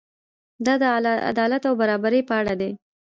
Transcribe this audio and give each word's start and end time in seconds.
دا 0.65 0.73
د 0.81 0.83
عدالت 1.31 1.63
او 1.69 1.73
برابرۍ 1.81 2.21
په 2.29 2.33
اړه 2.41 2.53
دی. 2.61 2.71